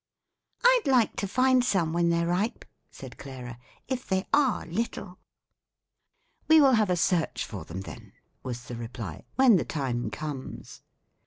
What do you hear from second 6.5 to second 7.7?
will have a search for